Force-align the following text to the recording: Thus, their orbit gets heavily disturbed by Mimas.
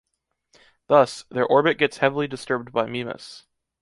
Thus, 0.87 1.25
their 1.29 1.45
orbit 1.45 1.77
gets 1.77 1.97
heavily 1.97 2.27
disturbed 2.27 2.71
by 2.71 2.87
Mimas. 2.87 3.45